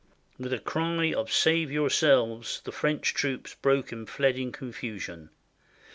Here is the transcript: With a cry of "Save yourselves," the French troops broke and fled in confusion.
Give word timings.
With 0.39 0.51
a 0.51 0.57
cry 0.57 1.13
of 1.13 1.31
"Save 1.31 1.71
yourselves," 1.71 2.61
the 2.63 2.71
French 2.71 3.13
troops 3.13 3.53
broke 3.53 3.91
and 3.91 4.09
fled 4.09 4.35
in 4.35 4.51
confusion. 4.51 5.29